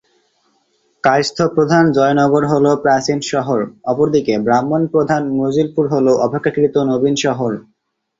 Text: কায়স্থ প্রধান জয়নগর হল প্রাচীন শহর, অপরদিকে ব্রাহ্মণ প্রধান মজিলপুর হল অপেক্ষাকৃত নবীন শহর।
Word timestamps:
কায়স্থ 1.03 1.37
প্রধান 1.55 1.83
জয়নগর 1.97 2.43
হল 2.51 2.65
প্রাচীন 2.83 3.19
শহর, 3.31 3.59
অপরদিকে 3.85 4.33
ব্রাহ্মণ 4.45 4.81
প্রধান 4.93 5.21
মজিলপুর 5.39 5.85
হল 5.93 6.07
অপেক্ষাকৃত 6.25 6.75
নবীন 6.91 7.15
শহর। 7.25 7.51